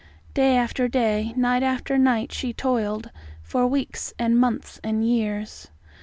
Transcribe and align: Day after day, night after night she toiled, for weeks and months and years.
Day 0.33 0.57
after 0.57 0.87
day, 0.87 1.31
night 1.35 1.61
after 1.61 1.95
night 1.95 2.31
she 2.31 2.53
toiled, 2.53 3.11
for 3.43 3.67
weeks 3.67 4.15
and 4.17 4.35
months 4.39 4.79
and 4.83 5.05
years. 5.07 5.67